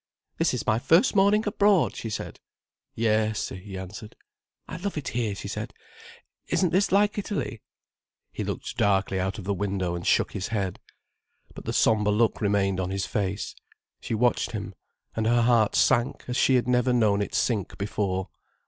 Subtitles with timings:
[0.39, 2.39] "This is my first morning abroad," she said.
[2.95, 4.15] "Yes," he answered.
[4.67, 5.75] "I love it here," she said.
[6.47, 7.61] "Isn't this like Italy?"
[8.31, 10.79] He looked darkly out of the window, and shook his head.
[11.53, 13.53] But the sombre look remained on his face.
[13.99, 14.73] She watched him.
[15.15, 18.29] And her heart sank as she had never known it sink before.